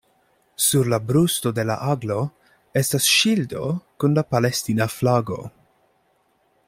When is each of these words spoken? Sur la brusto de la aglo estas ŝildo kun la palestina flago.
Sur 0.55 0.85
la 0.93 0.97
brusto 1.09 1.51
de 1.59 1.65
la 1.71 1.75
aglo 1.91 2.17
estas 2.81 3.11
ŝildo 3.17 3.69
kun 4.05 4.19
la 4.21 4.25
palestina 4.33 4.89
flago. 4.95 5.39